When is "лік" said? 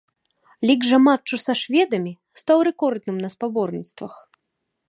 0.69-0.81